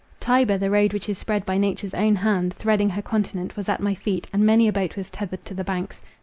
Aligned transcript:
Tiber, 0.19 0.57
the 0.57 0.71
road 0.71 0.93
which 0.93 1.07
is 1.09 1.19
spread 1.19 1.45
by 1.45 1.59
nature's 1.59 1.93
own 1.93 2.15
hand, 2.15 2.55
threading 2.55 2.89
her 2.89 3.03
continent, 3.03 3.55
was 3.55 3.69
at 3.69 3.79
my 3.81 3.93
feet, 3.93 4.25
and 4.33 4.43
many 4.43 4.67
a 4.67 4.73
boat 4.73 4.95
was 4.97 5.11
tethered 5.11 5.45
to 5.45 5.53
the 5.53 5.63
banks. 5.63 6.01